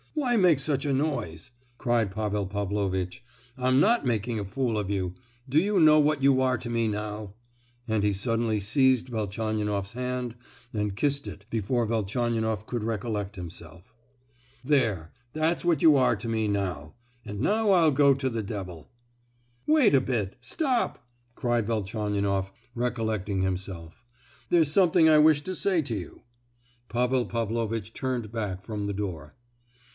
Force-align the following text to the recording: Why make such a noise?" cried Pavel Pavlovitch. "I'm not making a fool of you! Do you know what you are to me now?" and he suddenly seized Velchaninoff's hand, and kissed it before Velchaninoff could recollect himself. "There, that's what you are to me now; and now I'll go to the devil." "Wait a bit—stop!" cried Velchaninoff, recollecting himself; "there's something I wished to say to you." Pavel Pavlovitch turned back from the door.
Why 0.15 0.35
make 0.35 0.59
such 0.59 0.85
a 0.85 0.93
noise?" 0.93 1.51
cried 1.77 2.11
Pavel 2.11 2.45
Pavlovitch. 2.47 3.23
"I'm 3.57 3.79
not 3.79 4.05
making 4.05 4.39
a 4.39 4.45
fool 4.45 4.77
of 4.77 4.89
you! 4.89 5.13
Do 5.47 5.59
you 5.59 5.79
know 5.79 5.99
what 5.99 6.21
you 6.23 6.41
are 6.41 6.57
to 6.59 6.69
me 6.69 6.87
now?" 6.87 7.33
and 7.87 8.03
he 8.03 8.11
suddenly 8.11 8.59
seized 8.59 9.09
Velchaninoff's 9.09 9.93
hand, 9.93 10.35
and 10.73 10.95
kissed 10.95 11.27
it 11.27 11.45
before 11.49 11.85
Velchaninoff 11.85 12.65
could 12.65 12.83
recollect 12.83 13.35
himself. 13.35 13.93
"There, 14.63 15.11
that's 15.33 15.63
what 15.63 15.81
you 15.81 15.95
are 15.97 16.15
to 16.15 16.27
me 16.27 16.47
now; 16.47 16.95
and 17.23 17.39
now 17.39 17.69
I'll 17.71 17.91
go 17.91 18.13
to 18.15 18.29
the 18.29 18.43
devil." 18.43 18.89
"Wait 19.65 19.93
a 19.93 20.01
bit—stop!" 20.01 21.03
cried 21.35 21.67
Velchaninoff, 21.67 22.51
recollecting 22.75 23.41
himself; 23.43 24.03
"there's 24.49 24.71
something 24.71 25.07
I 25.07 25.19
wished 25.19 25.45
to 25.45 25.55
say 25.55 25.81
to 25.83 25.95
you." 25.95 26.21
Pavel 26.89 27.25
Pavlovitch 27.25 27.93
turned 27.93 28.31
back 28.31 28.63
from 28.63 28.87
the 28.87 28.93
door. 28.93 29.35